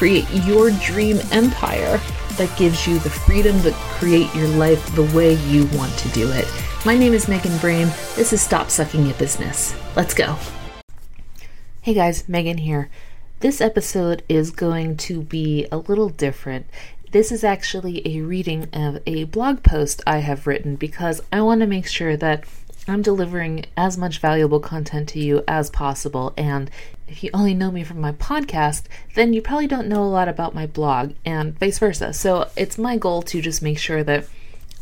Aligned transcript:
create 0.00 0.30
your 0.46 0.70
dream 0.70 1.20
empire 1.30 2.00
that 2.38 2.48
gives 2.56 2.86
you 2.86 2.98
the 3.00 3.10
freedom 3.10 3.60
to 3.60 3.70
create 3.72 4.34
your 4.34 4.48
life 4.48 4.82
the 4.94 5.04
way 5.14 5.34
you 5.34 5.66
want 5.76 5.92
to 5.98 6.08
do 6.08 6.32
it. 6.32 6.48
My 6.86 6.96
name 6.96 7.12
is 7.12 7.28
Megan 7.28 7.52
Brame. 7.58 7.90
This 8.16 8.32
is 8.32 8.40
Stop 8.40 8.70
Sucking 8.70 9.10
at 9.10 9.18
Business. 9.18 9.76
Let's 9.96 10.14
go. 10.14 10.38
Hey 11.82 11.92
guys, 11.92 12.26
Megan 12.30 12.56
here. 12.56 12.88
This 13.40 13.60
episode 13.60 14.22
is 14.26 14.50
going 14.50 14.96
to 14.96 15.20
be 15.20 15.66
a 15.70 15.76
little 15.76 16.08
different. 16.08 16.64
This 17.12 17.30
is 17.30 17.44
actually 17.44 18.00
a 18.16 18.22
reading 18.22 18.70
of 18.72 19.02
a 19.04 19.24
blog 19.24 19.62
post 19.62 20.00
I 20.06 20.20
have 20.20 20.46
written 20.46 20.76
because 20.76 21.20
I 21.30 21.42
want 21.42 21.60
to 21.60 21.66
make 21.66 21.86
sure 21.86 22.16
that 22.16 22.44
I'm 22.90 23.02
delivering 23.02 23.66
as 23.76 23.96
much 23.96 24.18
valuable 24.18 24.60
content 24.60 25.08
to 25.10 25.20
you 25.20 25.42
as 25.46 25.70
possible. 25.70 26.32
And 26.36 26.70
if 27.08 27.22
you 27.22 27.30
only 27.32 27.54
know 27.54 27.70
me 27.70 27.84
from 27.84 28.00
my 28.00 28.12
podcast, 28.12 28.84
then 29.14 29.32
you 29.32 29.42
probably 29.42 29.66
don't 29.66 29.88
know 29.88 30.02
a 30.02 30.04
lot 30.04 30.28
about 30.28 30.54
my 30.54 30.66
blog, 30.66 31.12
and 31.24 31.58
vice 31.58 31.78
versa. 31.78 32.12
So 32.12 32.48
it's 32.56 32.78
my 32.78 32.96
goal 32.96 33.22
to 33.22 33.40
just 33.40 33.62
make 33.62 33.78
sure 33.78 34.02
that 34.04 34.26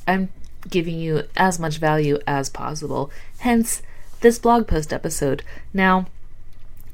I'm 0.07 0.31
giving 0.69 0.99
you 0.99 1.25
as 1.37 1.59
much 1.59 1.79
value 1.79 2.19
as 2.27 2.49
possible. 2.49 3.11
Hence, 3.39 3.83
this 4.21 4.39
blog 4.39 4.67
post 4.67 4.93
episode. 4.93 5.43
Now, 5.73 6.07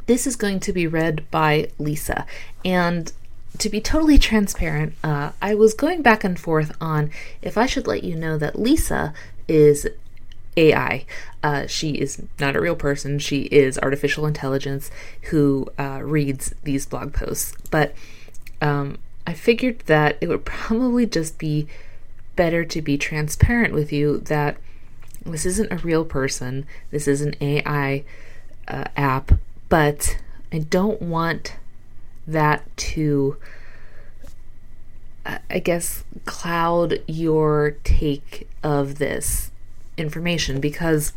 this 0.07 0.27
is 0.27 0.37
going 0.37 0.61
to 0.61 0.73
be 0.73 0.87
read 0.87 1.31
by 1.31 1.71
Lisa, 1.79 2.27
and 2.65 3.13
to 3.59 3.69
be 3.69 3.81
totally 3.81 4.19
transparent, 4.19 4.95
uh, 5.03 5.31
I 5.41 5.55
was 5.55 5.75
going 5.75 6.03
back 6.03 6.25
and 6.25 6.39
forth 6.39 6.77
on 6.81 7.11
if 7.41 7.57
I 7.57 7.67
should 7.67 7.87
let 7.87 8.05
you 8.05 8.17
know 8.17 8.37
that 8.37 8.59
Lisa 8.59 9.15
is 9.49 9.87
AI. 10.57 11.05
Uh, 11.43 11.67
she 11.67 11.93
is 11.93 12.23
not 12.41 12.57
a 12.57 12.61
real 12.61 12.77
person. 12.77 13.19
She 13.19 13.43
is 13.45 13.79
artificial 13.79 14.27
intelligence 14.27 14.91
who 15.31 15.67
uh, 15.79 16.01
reads 16.03 16.55
these 16.63 16.87
blog 16.87 17.13
posts. 17.13 17.55
But 17.71 17.95
um, 18.61 18.99
I 19.27 19.35
figured 19.35 19.81
that 19.81 20.17
it 20.21 20.29
would 20.29 20.45
probably 20.45 21.07
just 21.07 21.39
be 21.39 21.67
better 22.37 22.65
to 22.65 22.83
be 22.83 22.99
transparent 22.99 23.73
with 23.75 23.93
you 23.93 24.19
that 24.19 24.57
this 25.25 25.47
isn't 25.47 25.73
a 25.73 25.79
real 25.79 26.05
person. 26.05 26.67
This 26.91 27.09
is 27.09 27.21
an 27.21 27.35
AI 27.41 28.05
uh, 28.69 28.85
app, 28.97 29.33
but 29.69 30.19
I 30.53 30.59
don't 30.59 31.01
want 31.01 31.57
that 32.27 32.65
to, 32.77 33.37
I 35.27 35.59
guess, 35.59 36.05
cloud 36.25 37.01
your 37.07 37.77
take 37.85 38.49
of 38.63 38.99
this 38.99 39.51
information 39.97 40.61
because 40.61 41.13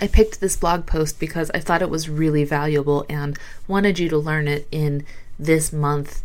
I 0.00 0.06
picked 0.06 0.40
this 0.40 0.56
blog 0.56 0.86
post 0.86 1.18
because 1.18 1.50
I 1.52 1.60
thought 1.60 1.82
it 1.82 1.90
was 1.90 2.08
really 2.08 2.44
valuable 2.44 3.04
and 3.08 3.38
wanted 3.66 3.98
you 3.98 4.08
to 4.10 4.18
learn 4.18 4.46
it 4.46 4.68
in 4.70 5.04
this 5.38 5.72
month 5.72 6.22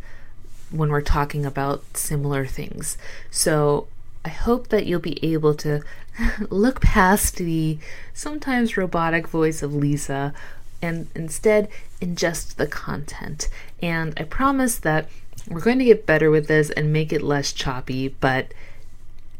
when 0.69 0.89
we're 0.89 1.01
talking 1.01 1.45
about 1.45 1.97
similar 1.97 2.45
things. 2.45 2.97
So 3.31 3.87
I 4.25 4.29
hope 4.29 4.69
that 4.69 4.85
you'll 4.85 4.99
be 4.99 5.23
able 5.23 5.53
to 5.55 5.81
look 6.49 6.81
past 6.81 7.37
the 7.37 7.79
sometimes 8.13 8.77
robotic 8.77 9.27
voice 9.27 9.63
of 9.63 9.73
Lisa 9.73 10.33
and 10.81 11.07
instead 11.15 11.69
ingest 12.01 12.55
the 12.55 12.67
content. 12.67 13.49
And 13.81 14.13
I 14.17 14.23
promise 14.23 14.77
that 14.79 15.09
we're 15.47 15.61
going 15.61 15.79
to 15.79 15.85
get 15.85 16.05
better 16.05 16.29
with 16.29 16.47
this 16.47 16.69
and 16.71 16.93
make 16.93 17.11
it 17.11 17.21
less 17.21 17.51
choppy, 17.51 18.09
but 18.09 18.53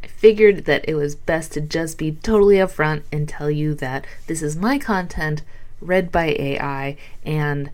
I 0.03 0.07
figured 0.07 0.65
that 0.65 0.83
it 0.87 0.95
was 0.95 1.15
best 1.15 1.53
to 1.53 1.61
just 1.61 1.97
be 1.97 2.11
totally 2.11 2.55
upfront 2.55 3.03
and 3.11 3.27
tell 3.27 3.49
you 3.49 3.73
that 3.75 4.05
this 4.27 4.41
is 4.41 4.57
my 4.57 4.77
content 4.77 5.43
read 5.79 6.11
by 6.11 6.35
AI 6.37 6.97
and 7.25 7.71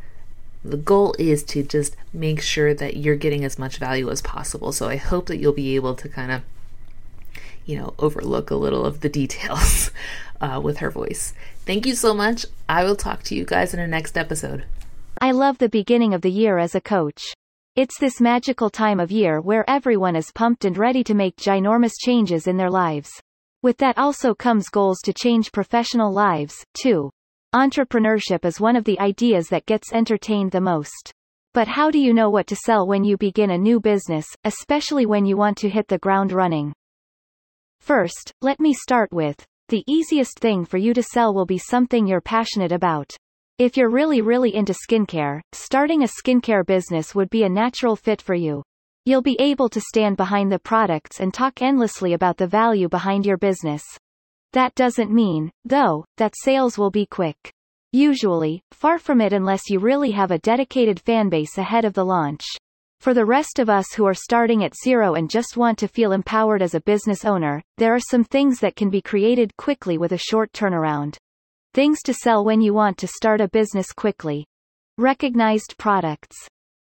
the 0.63 0.77
goal 0.77 1.15
is 1.17 1.43
to 1.43 1.63
just 1.63 1.95
make 2.13 2.41
sure 2.41 2.73
that 2.73 2.97
you're 2.97 3.15
getting 3.15 3.43
as 3.43 3.57
much 3.57 3.77
value 3.77 4.09
as 4.11 4.21
possible. 4.21 4.71
So 4.71 4.87
I 4.87 4.97
hope 4.97 5.25
that 5.27 5.37
you'll 5.37 5.53
be 5.53 5.75
able 5.75 5.95
to 5.95 6.07
kind 6.07 6.31
of, 6.31 6.41
you 7.65 7.77
know, 7.77 7.95
overlook 7.97 8.51
a 8.51 8.55
little 8.55 8.85
of 8.85 9.01
the 9.01 9.09
details 9.09 9.89
uh, 10.41 10.59
with 10.63 10.77
her 10.77 10.91
voice. 10.91 11.33
Thank 11.65 11.87
you 11.87 11.95
so 11.95 12.13
much. 12.13 12.45
I 12.67 12.83
will 12.83 12.95
talk 12.95 13.23
to 13.23 13.35
you 13.35 13.43
guys 13.45 13.73
in 13.73 13.79
our 13.79 13.87
next 13.87 14.17
episode. 14.17 14.65
I 15.19 15.31
love 15.31 15.57
the 15.57 15.69
beginning 15.69 16.13
of 16.13 16.21
the 16.21 16.31
year 16.31 16.59
as 16.59 16.75
a 16.75 16.81
coach. 16.81 17.33
It's 17.79 17.97
this 17.97 18.19
magical 18.19 18.69
time 18.69 18.99
of 18.99 19.09
year 19.09 19.39
where 19.39 19.63
everyone 19.69 20.17
is 20.17 20.33
pumped 20.35 20.65
and 20.65 20.77
ready 20.77 21.01
to 21.05 21.13
make 21.13 21.37
ginormous 21.37 21.93
changes 21.97 22.45
in 22.45 22.57
their 22.57 22.69
lives. 22.69 23.09
With 23.63 23.77
that 23.77 23.97
also 23.97 24.35
comes 24.35 24.67
goals 24.67 24.99
to 25.05 25.13
change 25.13 25.53
professional 25.53 26.11
lives, 26.11 26.53
too. 26.73 27.09
Entrepreneurship 27.55 28.43
is 28.43 28.59
one 28.59 28.75
of 28.75 28.83
the 28.83 28.99
ideas 28.99 29.47
that 29.47 29.65
gets 29.65 29.93
entertained 29.93 30.51
the 30.51 30.59
most. 30.59 31.13
But 31.53 31.69
how 31.69 31.89
do 31.89 31.99
you 31.99 32.13
know 32.13 32.29
what 32.29 32.47
to 32.47 32.55
sell 32.57 32.85
when 32.85 33.05
you 33.05 33.15
begin 33.15 33.51
a 33.51 33.57
new 33.57 33.79
business, 33.79 34.25
especially 34.43 35.05
when 35.05 35.25
you 35.25 35.37
want 35.37 35.57
to 35.59 35.69
hit 35.69 35.87
the 35.87 35.99
ground 35.99 36.33
running? 36.33 36.73
First, 37.79 38.33
let 38.41 38.59
me 38.59 38.73
start 38.73 39.13
with 39.13 39.47
the 39.69 39.85
easiest 39.87 40.37
thing 40.39 40.65
for 40.65 40.75
you 40.77 40.93
to 40.93 41.01
sell 41.01 41.33
will 41.33 41.45
be 41.45 41.57
something 41.57 42.05
you're 42.05 42.19
passionate 42.19 42.73
about. 42.73 43.15
If 43.59 43.75
you're 43.75 43.89
really 43.89 44.21
really 44.21 44.55
into 44.55 44.71
skincare, 44.71 45.41
starting 45.51 46.03
a 46.03 46.07
skincare 46.07 46.65
business 46.65 47.13
would 47.13 47.29
be 47.29 47.43
a 47.43 47.49
natural 47.49 47.97
fit 47.97 48.21
for 48.21 48.33
you. 48.33 48.63
You'll 49.05 49.21
be 49.21 49.35
able 49.37 49.67
to 49.67 49.81
stand 49.81 50.15
behind 50.15 50.49
the 50.49 50.59
products 50.59 51.19
and 51.19 51.33
talk 51.33 51.61
endlessly 51.61 52.13
about 52.13 52.37
the 52.37 52.47
value 52.47 52.87
behind 52.87 53.25
your 53.25 53.35
business. 53.35 53.83
That 54.53 54.75
doesn't 54.75 55.11
mean, 55.11 55.51
though, 55.65 56.05
that 56.15 56.35
sales 56.41 56.77
will 56.77 56.89
be 56.89 57.05
quick. 57.05 57.51
Usually, 57.91 58.61
far 58.71 58.97
from 58.97 59.19
it 59.19 59.33
unless 59.33 59.69
you 59.69 59.79
really 59.79 60.11
have 60.11 60.31
a 60.31 60.39
dedicated 60.39 61.03
fanbase 61.03 61.57
ahead 61.57 61.83
of 61.83 61.93
the 61.93 62.05
launch. 62.05 62.45
For 63.01 63.13
the 63.13 63.25
rest 63.25 63.59
of 63.59 63.69
us 63.69 63.93
who 63.93 64.05
are 64.05 64.13
starting 64.13 64.63
at 64.63 64.71
zero 64.81 65.15
and 65.15 65.29
just 65.29 65.57
want 65.57 65.77
to 65.79 65.89
feel 65.89 66.13
empowered 66.13 66.61
as 66.61 66.75
a 66.75 66.81
business 66.81 67.25
owner, 67.25 67.61
there 67.77 67.93
are 67.93 67.99
some 67.99 68.23
things 68.23 68.61
that 68.61 68.77
can 68.77 68.89
be 68.89 69.01
created 69.01 69.57
quickly 69.57 69.97
with 69.97 70.13
a 70.13 70.17
short 70.17 70.49
turnaround. 70.53 71.17
Things 71.75 72.01
to 72.05 72.15
sell 72.15 72.43
when 72.43 72.61
you 72.61 72.73
want 72.73 72.97
to 72.97 73.07
start 73.07 73.41
a 73.41 73.47
business 73.47 73.91
quickly. 73.91 74.43
Recognized 74.97 75.75
products. 75.77 76.35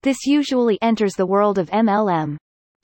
This 0.05 0.19
usually 0.27 0.79
enters 0.81 1.15
the 1.15 1.27
world 1.27 1.59
of 1.59 1.69
MLM. 1.71 2.37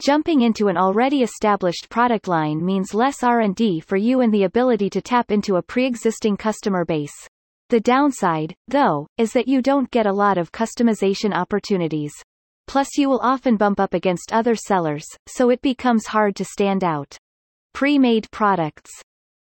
Jumping 0.02 0.42
into 0.42 0.66
an 0.66 0.76
already 0.76 1.22
established 1.22 1.88
product 1.88 2.26
line 2.26 2.64
means 2.64 2.92
less 2.92 3.22
R&D 3.22 3.80
for 3.80 3.96
you 3.96 4.20
and 4.20 4.34
the 4.34 4.42
ability 4.42 4.90
to 4.90 5.00
tap 5.00 5.30
into 5.30 5.56
a 5.56 5.62
pre-existing 5.62 6.36
customer 6.36 6.84
base. 6.84 7.14
The 7.68 7.78
downside, 7.78 8.52
though, 8.66 9.06
is 9.16 9.32
that 9.34 9.46
you 9.46 9.62
don't 9.62 9.90
get 9.92 10.06
a 10.06 10.12
lot 10.12 10.38
of 10.38 10.50
customization 10.50 11.32
opportunities. 11.32 12.12
Plus 12.66 12.98
you 12.98 13.08
will 13.08 13.20
often 13.22 13.56
bump 13.56 13.78
up 13.78 13.94
against 13.94 14.32
other 14.32 14.56
sellers, 14.56 15.06
so 15.28 15.50
it 15.50 15.62
becomes 15.62 16.06
hard 16.06 16.34
to 16.34 16.44
stand 16.44 16.82
out. 16.82 17.16
Pre-made 17.74 18.28
products. 18.32 18.90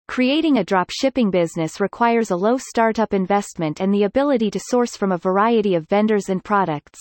Creating 0.08 0.58
a 0.58 0.64
drop 0.64 0.88
shipping 0.90 1.30
business 1.30 1.80
requires 1.80 2.30
a 2.30 2.36
low 2.36 2.56
startup 2.58 3.12
investment 3.12 3.80
and 3.80 3.92
the 3.92 4.04
ability 4.04 4.50
to 4.50 4.60
source 4.60 4.96
from 4.96 5.12
a 5.12 5.18
variety 5.18 5.74
of 5.74 5.88
vendors 5.88 6.28
and 6.28 6.42
products. 6.44 6.98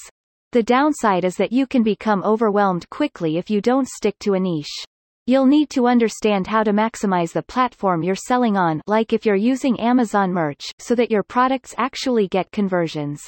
The 0.51 0.63
downside 0.63 1.23
is 1.23 1.35
that 1.35 1.51
you 1.51 1.67
can 1.67 1.83
become 1.83 2.23
overwhelmed 2.23 2.89
quickly 2.89 3.37
if 3.37 3.49
you 3.49 3.61
don't 3.61 3.87
stick 3.87 4.17
to 4.19 4.33
a 4.33 4.39
niche. 4.39 4.83
You'll 5.27 5.45
need 5.45 5.69
to 5.71 5.87
understand 5.87 6.47
how 6.47 6.63
to 6.63 6.71
maximize 6.71 7.31
the 7.31 7.43
platform 7.43 8.03
you're 8.03 8.15
selling 8.15 8.57
on, 8.57 8.81
like 8.85 9.13
if 9.13 9.25
you're 9.25 9.35
using 9.35 9.79
Amazon 9.79 10.31
merch, 10.31 10.63
so 10.79 10.95
that 10.95 11.11
your 11.11 11.23
products 11.23 11.73
actually 11.77 12.27
get 12.27 12.51
conversions. 12.51 13.21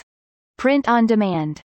Print 0.58 0.90
on 0.90 1.06
demand. 1.06 1.62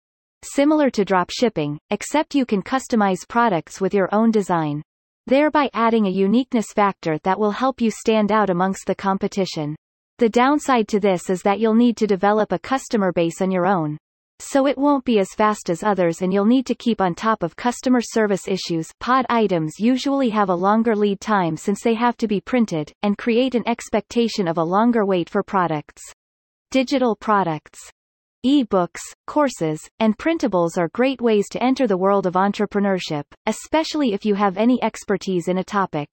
similar 0.44 0.89
to 0.92 1.03
drop 1.03 1.30
shipping, 1.30 1.80
except 1.89 2.36
you 2.36 2.45
can 2.45 2.62
customize 2.62 3.27
products 3.27 3.81
with 3.81 3.94
your 3.94 4.07
own 4.13 4.31
design. 4.31 4.81
Thereby 5.27 5.69
adding 5.74 6.07
a 6.07 6.09
uniqueness 6.09 6.71
factor 6.74 7.18
that 7.24 7.38
will 7.38 7.51
help 7.51 7.81
you 7.81 7.91
stand 7.91 8.31
out 8.31 8.50
amongst 8.50 8.85
the 8.85 8.95
competition. 8.95 9.75
The 10.19 10.29
downside 10.29 10.88
to 10.88 11.01
this 11.01 11.29
is 11.29 11.41
that 11.41 11.59
you'll 11.59 11.75
need 11.75 11.97
to 11.97 12.07
develop 12.07 12.53
a 12.53 12.59
customer 12.59 13.12
base 13.12 13.41
on 13.41 13.51
your 13.51 13.65
own. 13.65 13.97
So 14.39 14.68
it 14.68 14.77
won't 14.77 15.03
be 15.03 15.19
as 15.19 15.33
fast 15.35 15.69
as 15.69 15.83
others 15.83 16.21
and 16.21 16.31
you'll 16.31 16.45
need 16.45 16.65
to 16.68 16.75
keep 16.75 17.01
on 17.01 17.13
top 17.13 17.44
of 17.44 17.57
customer 17.57 18.00
service 18.01 18.47
issues. 18.47 18.89
Pod 19.01 19.25
items 19.29 19.74
usually 19.79 20.29
have 20.29 20.47
a 20.47 20.56
longer 20.56 20.95
lead 20.95 21.19
time 21.19 21.57
since 21.57 21.81
they 21.81 21.95
have 21.95 22.15
to 22.18 22.27
be 22.27 22.39
printed, 22.39 22.94
and 23.03 23.18
create 23.18 23.53
an 23.53 23.68
expectation 23.68 24.47
of 24.47 24.57
a 24.57 24.63
longer 24.63 25.06
wait 25.06 25.29
for 25.29 25.44
products. 25.44 26.03
Digital 26.71 27.18
products. 27.18 27.91
E-books, 28.50 29.02
courses, 29.26 29.78
and 30.00 30.18
printables 30.18 30.78
are 30.78 30.88
great 30.94 31.20
ways 31.20 31.50
to 31.50 31.62
enter 31.62 31.86
the 31.86 31.98
world 31.98 32.26
of 32.26 32.36
entrepreneurship, 32.36 33.26
especially 33.46 34.14
if 34.14 34.24
you 34.24 34.36
have 34.36 34.56
any 34.56 34.82
expertise 34.82 35.50
in 35.50 35.58
a 35.58 35.64
topic. 35.66 36.08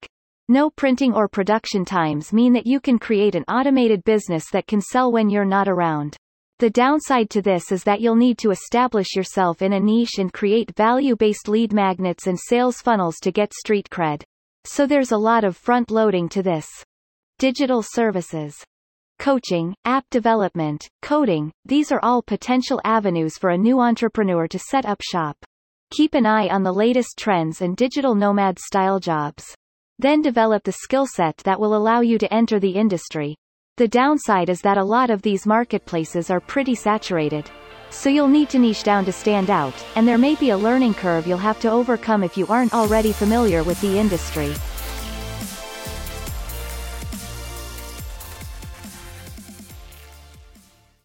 No 0.48 0.68
printing 0.68 1.14
or 1.14 1.28
production 1.28 1.84
times 1.84 2.32
mean 2.32 2.52
that 2.54 2.66
you 2.66 2.80
can 2.80 2.98
create 2.98 3.36
an 3.36 3.44
automated 3.44 4.02
business 4.02 4.50
that 4.50 4.66
can 4.66 4.80
sell 4.80 5.12
when 5.12 5.30
you're 5.30 5.44
not 5.44 5.68
around. 5.68 6.16
The 6.58 6.70
downside 6.70 7.30
to 7.30 7.40
this 7.40 7.70
is 7.70 7.84
that 7.84 8.00
you'll 8.00 8.16
need 8.16 8.38
to 8.38 8.50
establish 8.50 9.14
yourself 9.14 9.62
in 9.62 9.72
a 9.72 9.78
niche 9.78 10.18
and 10.18 10.32
create 10.32 10.74
value-based 10.74 11.46
lead 11.46 11.72
magnets 11.72 12.26
and 12.26 12.36
sales 12.36 12.80
funnels 12.80 13.18
to 13.22 13.30
get 13.30 13.54
street 13.54 13.88
cred. 13.90 14.24
So 14.64 14.88
there's 14.88 15.12
a 15.12 15.16
lot 15.16 15.44
of 15.44 15.56
front-loading 15.56 16.30
to 16.30 16.42
this. 16.42 16.66
Digital 17.38 17.84
services. 17.84 18.56
Coaching, 19.18 19.74
app 19.84 20.04
development, 20.10 20.88
coding, 21.00 21.50
these 21.64 21.90
are 21.90 22.00
all 22.02 22.20
potential 22.20 22.80
avenues 22.84 23.38
for 23.38 23.50
a 23.50 23.58
new 23.58 23.80
entrepreneur 23.80 24.46
to 24.48 24.58
set 24.58 24.84
up 24.84 25.00
shop. 25.02 25.36
Keep 25.90 26.14
an 26.14 26.26
eye 26.26 26.48
on 26.48 26.62
the 26.62 26.72
latest 26.72 27.16
trends 27.16 27.62
and 27.62 27.76
digital 27.76 28.14
nomad 28.14 28.58
style 28.58 28.98
jobs. 28.98 29.54
Then 29.98 30.20
develop 30.20 30.64
the 30.64 30.72
skill 30.72 31.06
set 31.06 31.36
that 31.38 31.58
will 31.58 31.76
allow 31.76 32.00
you 32.00 32.18
to 32.18 32.34
enter 32.34 32.58
the 32.58 32.70
industry. 32.72 33.36
The 33.76 33.88
downside 33.88 34.50
is 34.50 34.60
that 34.62 34.78
a 34.78 34.84
lot 34.84 35.10
of 35.10 35.22
these 35.22 35.46
marketplaces 35.46 36.30
are 36.30 36.40
pretty 36.40 36.74
saturated. 36.74 37.50
So 37.90 38.10
you'll 38.10 38.28
need 38.28 38.50
to 38.50 38.58
niche 38.58 38.82
down 38.82 39.04
to 39.04 39.12
stand 39.12 39.50
out, 39.50 39.74
and 39.94 40.06
there 40.06 40.18
may 40.18 40.34
be 40.34 40.50
a 40.50 40.58
learning 40.58 40.94
curve 40.94 41.26
you'll 41.26 41.38
have 41.38 41.60
to 41.60 41.70
overcome 41.70 42.24
if 42.24 42.36
you 42.36 42.46
aren't 42.48 42.74
already 42.74 43.12
familiar 43.12 43.62
with 43.62 43.80
the 43.80 43.98
industry. 43.98 44.52